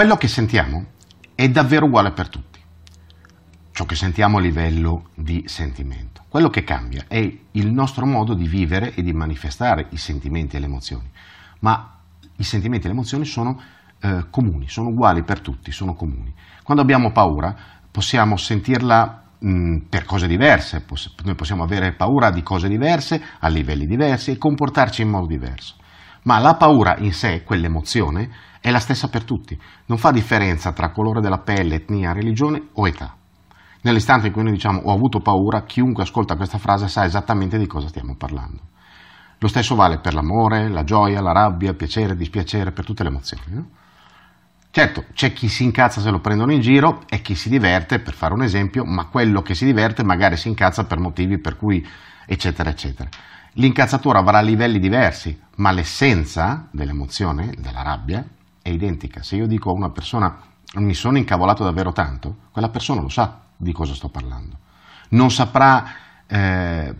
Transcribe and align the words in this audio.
quello 0.00 0.16
che 0.16 0.28
sentiamo 0.28 0.86
è 1.34 1.46
davvero 1.50 1.84
uguale 1.84 2.12
per 2.12 2.30
tutti, 2.30 2.58
ciò 3.70 3.84
che 3.84 3.94
sentiamo 3.94 4.38
a 4.38 4.40
livello 4.40 5.10
di 5.14 5.44
sentimento. 5.46 6.24
Quello 6.26 6.48
che 6.48 6.64
cambia 6.64 7.04
è 7.06 7.18
il 7.18 7.70
nostro 7.70 8.06
modo 8.06 8.32
di 8.32 8.48
vivere 8.48 8.94
e 8.94 9.02
di 9.02 9.12
manifestare 9.12 9.88
i 9.90 9.98
sentimenti 9.98 10.56
e 10.56 10.60
le 10.60 10.64
emozioni, 10.64 11.10
ma 11.58 11.98
i 12.36 12.42
sentimenti 12.42 12.86
e 12.86 12.88
le 12.88 12.94
emozioni 12.94 13.26
sono 13.26 13.60
eh, 14.00 14.24
comuni, 14.30 14.70
sono 14.70 14.88
uguali 14.88 15.22
per 15.22 15.40
tutti, 15.40 15.70
sono 15.70 15.92
comuni. 15.92 16.32
Quando 16.62 16.82
abbiamo 16.82 17.12
paura 17.12 17.54
possiamo 17.90 18.38
sentirla 18.38 19.22
mh, 19.38 19.76
per 19.90 20.06
cose 20.06 20.26
diverse, 20.26 20.80
poss- 20.80 21.14
noi 21.24 21.34
possiamo 21.34 21.62
avere 21.62 21.92
paura 21.92 22.30
di 22.30 22.42
cose 22.42 22.68
diverse, 22.68 23.22
a 23.38 23.48
livelli 23.48 23.84
diversi 23.84 24.30
e 24.30 24.38
comportarci 24.38 25.02
in 25.02 25.10
modo 25.10 25.26
diverso. 25.26 25.74
Ma 26.22 26.38
la 26.38 26.54
paura 26.54 26.96
in 26.98 27.12
sé, 27.12 27.42
quell'emozione, 27.44 28.30
è 28.60 28.70
la 28.70 28.78
stessa 28.78 29.08
per 29.08 29.24
tutti, 29.24 29.58
non 29.86 29.98
fa 29.98 30.10
differenza 30.10 30.72
tra 30.72 30.90
colore 30.90 31.20
della 31.20 31.38
pelle, 31.38 31.76
etnia, 31.76 32.12
religione 32.12 32.68
o 32.74 32.86
età. 32.86 33.14
Nell'istante 33.82 34.26
in 34.26 34.32
cui 34.32 34.42
noi 34.42 34.52
diciamo 34.52 34.82
ho 34.84 34.92
avuto 34.92 35.20
paura, 35.20 35.64
chiunque 35.64 36.02
ascolta 36.02 36.36
questa 36.36 36.58
frase 36.58 36.86
sa 36.88 37.04
esattamente 37.04 37.56
di 37.56 37.66
cosa 37.66 37.88
stiamo 37.88 38.14
parlando. 38.16 38.60
Lo 39.38 39.48
stesso 39.48 39.74
vale 39.74 39.98
per 39.98 40.12
l'amore, 40.12 40.68
la 40.68 40.84
gioia, 40.84 41.22
la 41.22 41.32
rabbia, 41.32 41.70
il 41.70 41.76
piacere, 41.76 42.12
il 42.12 42.18
dispiacere, 42.18 42.72
per 42.72 42.84
tutte 42.84 43.02
le 43.02 43.08
emozioni. 43.08 43.42
No? 43.46 43.68
Certo, 44.70 45.06
c'è 45.14 45.32
chi 45.32 45.48
si 45.48 45.64
incazza 45.64 46.02
se 46.02 46.10
lo 46.10 46.20
prendono 46.20 46.52
in 46.52 46.60
giro 46.60 47.02
e 47.08 47.22
chi 47.22 47.34
si 47.34 47.48
diverte, 47.48 47.98
per 47.98 48.12
fare 48.12 48.34
un 48.34 48.42
esempio, 48.42 48.84
ma 48.84 49.06
quello 49.06 49.40
che 49.40 49.54
si 49.54 49.64
diverte 49.64 50.04
magari 50.04 50.36
si 50.36 50.48
incazza 50.48 50.84
per 50.84 50.98
motivi 50.98 51.38
per 51.38 51.56
cui 51.56 51.84
eccetera 52.26 52.68
eccetera. 52.68 53.08
L'incazzatura 53.54 54.20
avrà 54.20 54.40
livelli 54.40 54.78
diversi, 54.78 55.38
ma 55.56 55.72
l'essenza 55.72 56.68
dell'emozione, 56.70 57.52
della 57.58 57.82
rabbia, 57.82 58.24
è 58.62 58.68
identica. 58.68 59.22
Se 59.22 59.36
io 59.36 59.46
dico 59.46 59.70
a 59.70 59.74
una 59.74 59.90
persona 59.90 60.38
mi 60.76 60.94
sono 60.94 61.18
incavolato 61.18 61.64
davvero 61.64 61.92
tanto, 61.92 62.36
quella 62.52 62.68
persona 62.68 63.00
lo 63.00 63.08
sa 63.08 63.40
di 63.56 63.72
cosa 63.72 63.94
sto 63.94 64.08
parlando. 64.08 64.56
Non 65.10 65.30
saprà 65.30 65.84
eh, 66.26 66.94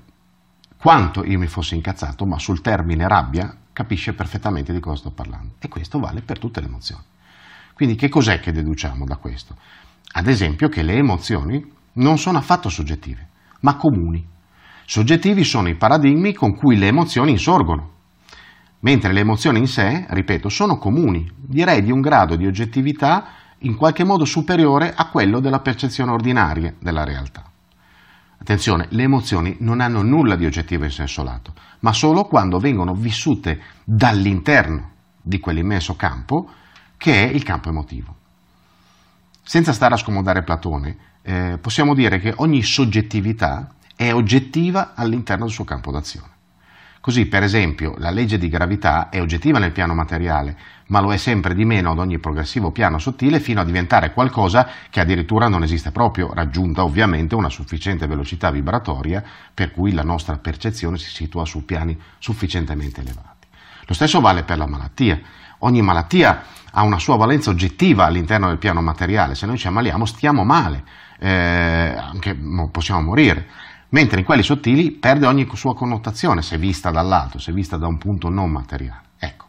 quanto 0.76 1.24
io 1.24 1.38
mi 1.38 1.46
fossi 1.46 1.76
incazzato, 1.76 2.26
ma 2.26 2.38
sul 2.38 2.60
termine 2.60 3.06
rabbia 3.06 3.54
capisce 3.72 4.12
perfettamente 4.12 4.72
di 4.72 4.80
cosa 4.80 4.96
sto 4.96 5.10
parlando. 5.12 5.54
E 5.60 5.68
questo 5.68 6.00
vale 6.00 6.20
per 6.20 6.38
tutte 6.38 6.60
le 6.60 6.66
emozioni. 6.66 7.04
Quindi 7.74 7.94
che 7.94 8.08
cos'è 8.08 8.40
che 8.40 8.52
deduciamo 8.52 9.04
da 9.04 9.16
questo? 9.16 9.56
Ad 10.12 10.26
esempio 10.26 10.68
che 10.68 10.82
le 10.82 10.94
emozioni 10.94 11.64
non 11.94 12.18
sono 12.18 12.38
affatto 12.38 12.68
soggettive, 12.68 13.28
ma 13.60 13.76
comuni. 13.76 14.26
Soggettivi 14.90 15.44
sono 15.44 15.68
i 15.68 15.76
paradigmi 15.76 16.34
con 16.34 16.56
cui 16.56 16.76
le 16.76 16.88
emozioni 16.88 17.30
insorgono, 17.30 17.90
mentre 18.80 19.12
le 19.12 19.20
emozioni 19.20 19.60
in 19.60 19.68
sé, 19.68 20.04
ripeto, 20.08 20.48
sono 20.48 20.78
comuni, 20.78 21.30
direi 21.36 21.84
di 21.84 21.92
un 21.92 22.00
grado 22.00 22.34
di 22.34 22.44
oggettività 22.44 23.26
in 23.58 23.76
qualche 23.76 24.02
modo 24.02 24.24
superiore 24.24 24.92
a 24.92 25.06
quello 25.06 25.38
della 25.38 25.60
percezione 25.60 26.10
ordinaria 26.10 26.74
della 26.80 27.04
realtà. 27.04 27.44
Attenzione, 28.38 28.88
le 28.88 29.04
emozioni 29.04 29.58
non 29.60 29.80
hanno 29.80 30.02
nulla 30.02 30.34
di 30.34 30.44
oggettivo 30.44 30.82
in 30.82 30.90
senso 30.90 31.22
lato, 31.22 31.54
ma 31.82 31.92
solo 31.92 32.24
quando 32.24 32.58
vengono 32.58 32.92
vissute 32.92 33.60
dall'interno 33.84 34.90
di 35.22 35.38
quell'immenso 35.38 35.94
campo 35.94 36.50
che 36.96 37.28
è 37.28 37.32
il 37.32 37.44
campo 37.44 37.68
emotivo. 37.68 38.12
Senza 39.40 39.72
stare 39.72 39.94
a 39.94 39.98
scomodare 39.98 40.42
Platone, 40.42 40.96
eh, 41.22 41.58
possiamo 41.60 41.94
dire 41.94 42.18
che 42.18 42.32
ogni 42.38 42.64
soggettività 42.64 43.74
è 44.00 44.14
oggettiva 44.14 44.94
all'interno 44.94 45.44
del 45.44 45.52
suo 45.52 45.64
campo 45.64 45.90
d'azione. 45.90 46.28
Così, 47.02 47.26
per 47.26 47.42
esempio, 47.42 47.96
la 47.98 48.08
legge 48.08 48.38
di 48.38 48.48
gravità 48.48 49.10
è 49.10 49.20
oggettiva 49.20 49.58
nel 49.58 49.72
piano 49.72 49.92
materiale, 49.92 50.56
ma 50.86 51.00
lo 51.00 51.12
è 51.12 51.18
sempre 51.18 51.54
di 51.54 51.66
meno 51.66 51.90
ad 51.90 51.98
ogni 51.98 52.18
progressivo 52.18 52.70
piano 52.70 52.98
sottile 52.98 53.40
fino 53.40 53.60
a 53.60 53.64
diventare 53.64 54.14
qualcosa 54.14 54.66
che 54.88 55.00
addirittura 55.00 55.48
non 55.48 55.64
esiste 55.64 55.90
proprio, 55.90 56.32
raggiunta 56.32 56.82
ovviamente 56.82 57.34
una 57.34 57.50
sufficiente 57.50 58.06
velocità 58.06 58.50
vibratoria 58.50 59.22
per 59.52 59.70
cui 59.70 59.92
la 59.92 60.02
nostra 60.02 60.38
percezione 60.38 60.96
si 60.96 61.10
situa 61.10 61.44
su 61.44 61.66
piani 61.66 61.94
sufficientemente 62.16 63.02
elevati. 63.02 63.48
Lo 63.84 63.92
stesso 63.92 64.22
vale 64.22 64.44
per 64.44 64.56
la 64.56 64.66
malattia. 64.66 65.20
Ogni 65.58 65.82
malattia 65.82 66.42
ha 66.70 66.82
una 66.84 66.98
sua 66.98 67.16
valenza 67.16 67.50
oggettiva 67.50 68.06
all'interno 68.06 68.48
del 68.48 68.56
piano 68.56 68.80
materiale, 68.80 69.34
se 69.34 69.44
noi 69.44 69.58
ci 69.58 69.66
ammaliamo 69.66 70.06
stiamo 70.06 70.42
male, 70.42 70.84
eh, 71.18 71.94
anche 71.98 72.34
possiamo 72.70 73.02
morire, 73.02 73.46
mentre 73.90 74.20
in 74.20 74.24
quelli 74.24 74.42
sottili 74.42 74.90
perde 74.90 75.26
ogni 75.26 75.48
sua 75.54 75.74
connotazione 75.74 76.42
se 76.42 76.58
vista 76.58 76.90
dall'alto, 76.90 77.38
se 77.38 77.52
vista 77.52 77.76
da 77.76 77.86
un 77.86 77.98
punto 77.98 78.28
non 78.28 78.50
materiale. 78.50 79.08
Ecco. 79.18 79.46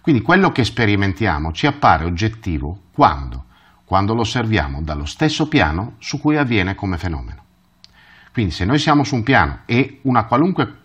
Quindi 0.00 0.22
quello 0.22 0.50
che 0.50 0.64
sperimentiamo 0.64 1.52
ci 1.52 1.66
appare 1.66 2.04
oggettivo 2.04 2.84
quando? 2.92 3.44
Quando 3.84 4.14
lo 4.14 4.20
osserviamo 4.20 4.82
dallo 4.82 5.04
stesso 5.04 5.48
piano 5.48 5.94
su 5.98 6.20
cui 6.20 6.36
avviene 6.36 6.74
come 6.74 6.96
fenomeno. 6.96 7.42
Quindi 8.32 8.52
se 8.52 8.64
noi 8.64 8.78
siamo 8.78 9.02
su 9.02 9.16
un 9.16 9.22
piano 9.22 9.60
e 9.66 9.98
una 10.02 10.24
qualunque 10.24 10.76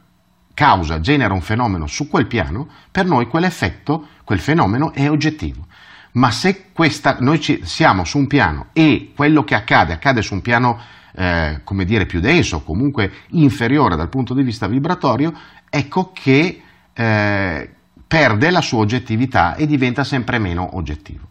causa 0.53 0.99
genera 0.99 1.33
un 1.33 1.41
fenomeno 1.41 1.85
su 1.85 2.07
quel 2.07 2.25
piano, 2.25 2.67
per 2.89 3.05
noi 3.05 3.27
quell'effetto, 3.27 4.07
quel 4.23 4.39
fenomeno 4.39 4.91
è 4.93 5.09
oggettivo. 5.09 5.67
Ma 6.13 6.31
se 6.31 6.71
questa, 6.71 7.17
noi 7.19 7.39
ci, 7.41 7.59
siamo 7.63 8.05
su 8.05 8.17
un 8.17 8.25
piano 8.25 8.67
e 8.73 9.11
quello 9.13 9.43
che 9.43 9.53
accade 9.53 9.93
accade 9.93 10.21
su 10.21 10.33
un 10.33 10.41
piano 10.41 10.79
eh, 11.15 11.61
come 11.63 11.85
dire 11.85 12.05
più 12.05 12.19
denso, 12.19 12.61
comunque 12.61 13.11
inferiore 13.29 13.95
dal 13.95 14.09
punto 14.09 14.33
di 14.33 14.43
vista 14.43 14.67
vibratorio, 14.67 15.33
ecco 15.69 16.11
che 16.13 16.61
eh, 16.93 17.69
perde 18.07 18.49
la 18.49 18.61
sua 18.61 18.79
oggettività 18.79 19.55
e 19.55 19.65
diventa 19.65 20.03
sempre 20.03 20.39
meno 20.39 20.75
oggettivo. 20.75 21.29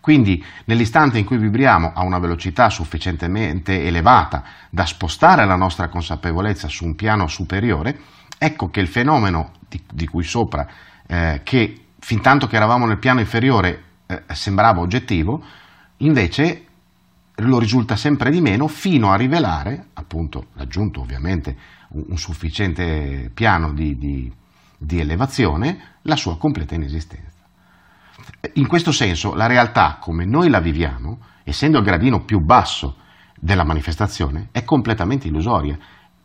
Quindi 0.00 0.44
nell'istante 0.64 1.18
in 1.18 1.24
cui 1.24 1.38
vibriamo 1.38 1.92
a 1.94 2.02
una 2.02 2.18
velocità 2.18 2.70
sufficientemente 2.70 3.84
elevata 3.84 4.42
da 4.68 4.84
spostare 4.84 5.44
la 5.46 5.54
nostra 5.54 5.88
consapevolezza 5.88 6.66
su 6.66 6.84
un 6.84 6.96
piano 6.96 7.28
superiore, 7.28 8.00
ecco 8.36 8.68
che 8.68 8.80
il 8.80 8.88
fenomeno 8.88 9.52
di, 9.68 9.80
di 9.92 10.06
cui 10.08 10.24
sopra, 10.24 10.66
eh, 11.06 11.42
che 11.44 11.84
fin 12.00 12.20
tanto 12.20 12.48
che 12.48 12.56
eravamo 12.56 12.86
nel 12.86 12.98
piano 12.98 13.20
inferiore 13.20 13.82
eh, 14.06 14.22
sembrava 14.32 14.80
oggettivo, 14.80 15.44
invece 15.98 16.64
lo 17.36 17.58
risulta 17.58 17.96
sempre 17.96 18.30
di 18.30 18.40
meno 18.40 18.68
fino 18.68 19.10
a 19.10 19.16
rivelare, 19.16 19.88
appunto 19.94 20.46
raggiunto 20.54 21.00
ovviamente 21.00 21.56
un, 21.90 22.04
un 22.08 22.18
sufficiente 22.18 23.30
piano 23.32 23.72
di, 23.72 23.96
di, 23.96 24.32
di 24.76 25.00
elevazione, 25.00 25.96
la 26.02 26.16
sua 26.16 26.36
completa 26.36 26.74
inesistenza. 26.74 27.30
In 28.54 28.66
questo 28.66 28.92
senso 28.92 29.34
la 29.34 29.46
realtà 29.46 29.98
come 30.00 30.24
noi 30.24 30.48
la 30.48 30.60
viviamo, 30.60 31.20
essendo 31.44 31.78
il 31.78 31.84
gradino 31.84 32.24
più 32.24 32.40
basso 32.40 32.96
della 33.38 33.64
manifestazione, 33.64 34.48
è 34.52 34.64
completamente 34.64 35.28
illusoria, 35.28 35.76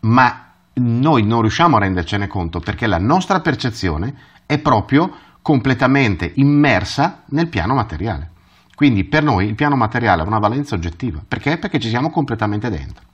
ma 0.01 0.51
noi 0.73 1.25
non 1.25 1.41
riusciamo 1.41 1.77
a 1.77 1.79
rendercene 1.79 2.27
conto 2.27 2.59
perché 2.59 2.85
la 2.85 2.99
nostra 2.99 3.39
percezione 3.39 4.13
è 4.45 4.59
proprio 4.59 5.11
completamente 5.41 6.31
immersa 6.35 7.23
nel 7.27 7.47
piano 7.47 7.73
materiale. 7.73 8.31
Quindi 8.77 9.05
per 9.05 9.23
noi 9.23 9.47
il 9.47 9.55
piano 9.55 9.75
materiale 9.75 10.21
ha 10.21 10.25
una 10.25 10.37
valenza 10.37 10.75
oggettiva. 10.75 11.19
Perché? 11.27 11.57
Perché 11.57 11.79
ci 11.79 11.89
siamo 11.89 12.11
completamente 12.11 12.69
dentro. 12.69 13.05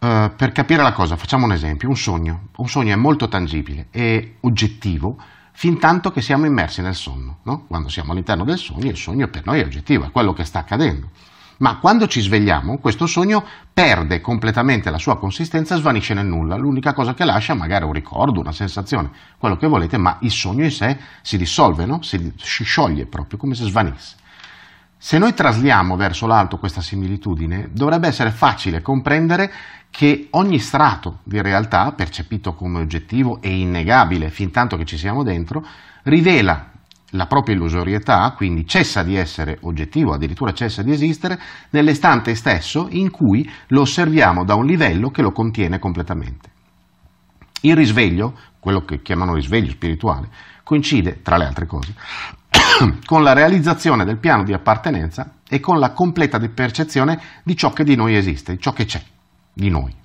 Uh, 0.00 0.32
per 0.34 0.50
capire 0.50 0.82
la 0.82 0.92
cosa, 0.92 1.14
facciamo 1.14 1.44
un 1.44 1.52
esempio, 1.52 1.88
un 1.88 1.96
sogno. 1.96 2.48
Un 2.56 2.68
sogno 2.68 2.92
è 2.92 2.96
molto 2.96 3.28
tangibile, 3.28 3.86
è 3.92 4.32
oggettivo, 4.40 5.16
fin 5.52 5.78
tanto 5.78 6.10
che 6.10 6.22
siamo 6.22 6.44
immersi 6.44 6.82
nel 6.82 6.96
sonno. 6.96 7.38
No? 7.44 7.66
Quando 7.68 7.88
siamo 7.88 8.10
all'interno 8.10 8.42
del 8.42 8.58
sogno, 8.58 8.90
il 8.90 8.96
sogno 8.96 9.28
per 9.28 9.46
noi 9.46 9.60
è 9.60 9.64
oggettivo, 9.64 10.06
è 10.06 10.10
quello 10.10 10.32
che 10.32 10.42
sta 10.42 10.58
accadendo. 10.58 11.10
Ma 11.64 11.78
quando 11.78 12.06
ci 12.06 12.20
svegliamo, 12.20 12.76
questo 12.76 13.06
sogno 13.06 13.42
perde 13.72 14.20
completamente 14.20 14.90
la 14.90 14.98
sua 14.98 15.16
consistenza 15.16 15.76
svanisce 15.76 16.12
nel 16.12 16.26
nulla. 16.26 16.56
L'unica 16.56 16.92
cosa 16.92 17.14
che 17.14 17.24
lascia 17.24 17.54
magari 17.54 17.84
è 17.84 17.86
un 17.86 17.94
ricordo, 17.94 18.40
una 18.40 18.52
sensazione, 18.52 19.08
quello 19.38 19.56
che 19.56 19.66
volete, 19.66 19.96
ma 19.96 20.18
il 20.20 20.30
sogno 20.30 20.64
in 20.64 20.70
sé 20.70 20.98
si 21.22 21.38
dissolve, 21.38 21.86
no? 21.86 22.02
si, 22.02 22.34
si 22.36 22.64
scioglie 22.64 23.06
proprio, 23.06 23.38
come 23.38 23.54
se 23.54 23.64
svanisse. 23.64 24.16
Se 24.98 25.16
noi 25.16 25.32
trasliamo 25.32 25.96
verso 25.96 26.26
l'alto 26.26 26.58
questa 26.58 26.82
similitudine, 26.82 27.70
dovrebbe 27.72 28.08
essere 28.08 28.30
facile 28.30 28.82
comprendere 28.82 29.50
che 29.88 30.28
ogni 30.32 30.58
strato 30.58 31.20
di 31.22 31.40
realtà, 31.40 31.92
percepito 31.92 32.52
come 32.52 32.80
oggettivo 32.80 33.40
e 33.40 33.48
innegabile 33.48 34.28
fin 34.28 34.50
tanto 34.50 34.76
che 34.76 34.84
ci 34.84 34.98
siamo 34.98 35.22
dentro, 35.22 35.66
rivela 36.02 36.72
la 37.14 37.26
propria 37.26 37.54
illusorietà, 37.54 38.32
quindi 38.36 38.66
cessa 38.66 39.02
di 39.02 39.16
essere 39.16 39.58
oggettivo, 39.62 40.12
addirittura 40.12 40.52
cessa 40.52 40.82
di 40.82 40.92
esistere, 40.92 41.38
nell'istante 41.70 42.34
stesso 42.34 42.88
in 42.90 43.10
cui 43.10 43.48
lo 43.68 43.82
osserviamo 43.82 44.44
da 44.44 44.54
un 44.54 44.66
livello 44.66 45.10
che 45.10 45.22
lo 45.22 45.32
contiene 45.32 45.78
completamente. 45.78 46.50
Il 47.62 47.76
risveglio, 47.76 48.38
quello 48.58 48.84
che 48.84 49.00
chiamano 49.00 49.34
risveglio 49.34 49.70
spirituale, 49.70 50.28
coincide, 50.62 51.22
tra 51.22 51.36
le 51.36 51.46
altre 51.46 51.66
cose, 51.66 51.94
con 53.06 53.22
la 53.22 53.32
realizzazione 53.32 54.04
del 54.04 54.18
piano 54.18 54.42
di 54.42 54.52
appartenenza 54.52 55.36
e 55.48 55.60
con 55.60 55.78
la 55.78 55.92
completa 55.92 56.38
percezione 56.38 57.20
di 57.42 57.56
ciò 57.56 57.70
che 57.72 57.84
di 57.84 57.94
noi 57.94 58.16
esiste, 58.16 58.52
di 58.52 58.60
ciò 58.60 58.72
che 58.72 58.84
c'è 58.84 59.02
di 59.52 59.70
noi. 59.70 60.02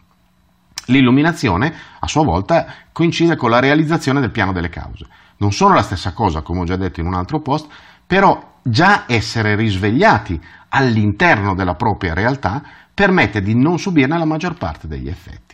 L'illuminazione, 0.89 1.73
a 1.99 2.07
sua 2.07 2.23
volta, 2.23 2.67
coincide 2.91 3.35
con 3.35 3.49
la 3.49 3.59
realizzazione 3.59 4.19
del 4.19 4.31
piano 4.31 4.51
delle 4.51 4.69
cause 4.69 5.05
non 5.39 5.51
sono 5.51 5.73
la 5.73 5.81
stessa 5.81 6.13
cosa, 6.13 6.41
come 6.41 6.61
ho 6.61 6.65
già 6.65 6.75
detto 6.75 6.99
in 6.99 7.07
un 7.07 7.13
altro 7.13 7.41
post, 7.41 7.69
però 8.05 8.57
già 8.63 9.03
essere 9.07 9.55
risvegliati 9.55 10.39
all'interno 10.69 11.55
della 11.55 11.75
propria 11.75 12.13
realtà 12.13 12.61
permette 12.93 13.41
di 13.41 13.55
non 13.55 13.79
subirne 13.79 14.17
la 14.17 14.25
maggior 14.25 14.55
parte 14.55 14.87
degli 14.87 15.07
effetti. 15.07 15.48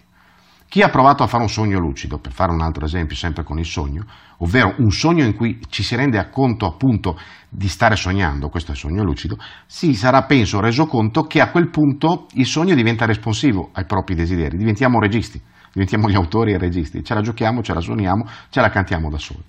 Chi 0.76 0.82
ha 0.82 0.90
provato 0.90 1.24
a 1.24 1.28
fare 1.28 1.42
un 1.42 1.48
sogno 1.48 1.80
lucido, 1.80 2.18
per 2.18 2.34
fare 2.34 2.52
un 2.52 2.60
altro 2.60 2.84
esempio 2.84 3.16
sempre 3.16 3.46
con 3.46 3.58
il 3.58 3.66
sogno, 3.66 4.04
ovvero 4.40 4.76
un 4.80 4.92
sogno 4.92 5.24
in 5.24 5.34
cui 5.34 5.58
ci 5.70 5.84
si 5.84 5.96
rende 5.96 6.30
conto 6.30 6.66
appunto 6.66 7.18
di 7.48 7.70
stare 7.70 7.96
sognando, 7.96 8.50
questo 8.50 8.72
è 8.72 8.74
il 8.74 8.82
sogno 8.82 9.02
lucido, 9.02 9.38
si 9.68 9.94
sarà 9.94 10.24
penso 10.24 10.60
reso 10.60 10.86
conto 10.86 11.28
che 11.28 11.40
a 11.40 11.50
quel 11.50 11.70
punto 11.70 12.28
il 12.34 12.46
sogno 12.46 12.76
diventa 12.76 13.06
responsivo 13.06 13.70
ai 13.72 13.86
propri 13.86 14.16
desideri, 14.16 14.58
diventiamo 14.58 15.00
registi, 15.00 15.42
diventiamo 15.72 16.10
gli 16.10 16.16
autori 16.16 16.52
e 16.52 16.58
registi, 16.58 17.06
ce 17.06 17.14
la 17.14 17.22
giochiamo, 17.22 17.64
ce 17.64 17.74
la 17.74 17.80
suoniamo, 17.80 18.28
ce 18.50 18.60
la 18.60 18.70
cantiamo 18.70 19.10
da 19.10 19.18
soli. 19.18 19.46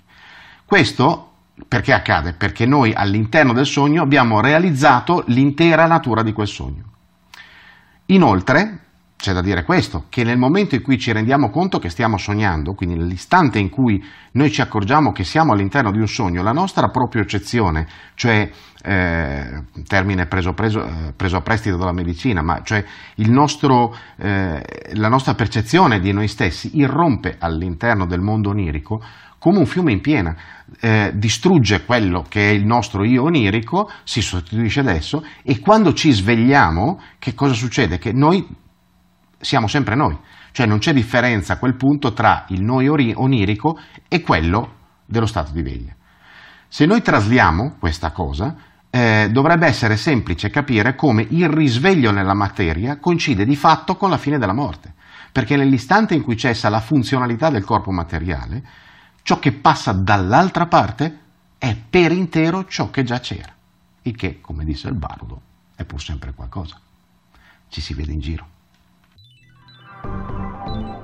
Questo 0.63 1.31
perché 1.67 1.91
accade? 1.91 2.35
Perché 2.35 2.65
noi 2.65 2.93
all'interno 2.93 3.51
del 3.51 3.65
sogno 3.65 4.01
abbiamo 4.01 4.39
realizzato 4.39 5.25
l'intera 5.27 5.87
natura 5.87 6.23
di 6.23 6.31
quel 6.31 6.47
sogno. 6.47 6.83
Inoltre, 8.05 8.86
c'è 9.17 9.33
da 9.33 9.41
dire 9.41 9.63
questo, 9.63 10.05
che 10.09 10.23
nel 10.23 10.37
momento 10.37 10.75
in 10.75 10.83
cui 10.83 10.99
ci 10.99 11.11
rendiamo 11.11 11.49
conto 11.49 11.79
che 11.79 11.89
stiamo 11.89 12.17
sognando, 12.17 12.73
quindi 12.73 12.95
nell'istante 12.95 13.57
in 13.57 13.69
cui 13.69 14.03
noi 14.33 14.51
ci 14.51 14.61
accorgiamo 14.61 15.11
che 15.11 15.23
siamo 15.23 15.53
all'interno 15.53 15.91
di 15.91 15.97
un 15.97 16.07
sogno, 16.07 16.43
la 16.43 16.51
nostra 16.51 16.89
proprio-eccezione, 16.89 17.87
cioè 18.13 18.49
eh, 18.83 19.63
termine 19.87 20.27
preso, 20.27 20.53
preso, 20.53 20.85
eh, 20.85 21.13
preso, 21.15 21.35
a 21.35 21.41
prestito 21.41 21.77
dalla 21.77 21.91
medicina, 21.91 22.43
ma 22.43 22.61
cioè 22.63 22.85
nostro, 23.15 23.95
eh, 24.17 24.63
la 24.93 25.09
nostra 25.09 25.33
percezione 25.33 25.99
di 25.99 26.11
noi 26.13 26.27
stessi 26.27 26.77
irrompe 26.77 27.37
all'interno 27.39 28.05
del 28.05 28.21
mondo 28.21 28.51
onirico 28.51 29.03
come 29.39 29.59
un 29.59 29.65
fiume 29.65 29.91
in 29.91 30.01
piena, 30.01 30.35
eh, 30.79 31.11
distrugge 31.13 31.85
quello 31.85 32.25
che 32.27 32.49
è 32.49 32.53
il 32.53 32.65
nostro 32.65 33.03
io 33.03 33.23
onirico, 33.23 33.89
si 34.03 34.21
sostituisce 34.21 34.79
adesso 34.79 35.23
e 35.43 35.59
quando 35.59 35.93
ci 35.93 36.11
svegliamo, 36.11 36.99
che 37.19 37.33
cosa 37.35 37.53
succede? 37.53 37.99
Che 37.99 38.11
noi 38.11 38.45
siamo 39.39 39.67
sempre 39.67 39.95
noi, 39.95 40.17
cioè 40.51 40.65
non 40.65 40.79
c'è 40.79 40.93
differenza 40.93 41.53
a 41.53 41.57
quel 41.57 41.75
punto 41.75 42.13
tra 42.13 42.45
il 42.49 42.61
noi 42.61 42.87
onirico 42.87 43.79
e 44.07 44.21
quello 44.21 44.75
dello 45.05 45.25
stato 45.25 45.51
di 45.51 45.61
veglia. 45.61 45.95
Se 46.67 46.85
noi 46.85 47.01
trasliamo 47.01 47.75
questa 47.79 48.11
cosa, 48.11 48.55
eh, 48.89 49.29
dovrebbe 49.31 49.67
essere 49.67 49.95
semplice 49.95 50.49
capire 50.49 50.95
come 50.95 51.25
il 51.29 51.47
risveglio 51.47 52.11
nella 52.11 52.33
materia 52.33 52.97
coincide 52.97 53.45
di 53.45 53.55
fatto 53.55 53.95
con 53.95 54.09
la 54.09 54.17
fine 54.17 54.37
della 54.37 54.53
morte, 54.53 54.93
perché 55.31 55.55
nell'istante 55.55 56.15
in 56.15 56.23
cui 56.23 56.35
cessa 56.35 56.69
la 56.69 56.79
funzionalità 56.79 57.49
del 57.49 57.63
corpo 57.63 57.91
materiale, 57.91 58.63
ciò 59.21 59.39
che 59.39 59.51
passa 59.53 59.91
dall'altra 59.91 60.65
parte 60.65 61.19
è 61.57 61.75
per 61.75 62.11
intero 62.11 62.65
ciò 62.65 62.89
che 62.89 63.03
già 63.03 63.19
c'era, 63.19 63.53
il 64.03 64.15
che, 64.15 64.39
come 64.41 64.65
disse 64.65 64.87
il 64.87 64.95
bardo, 64.95 65.41
è 65.75 65.83
pur 65.85 66.01
sempre 66.01 66.33
qualcosa. 66.33 66.79
Ci 67.69 67.81
si 67.81 67.93
vede 67.93 68.13
in 68.13 68.19
giro. 68.19 68.47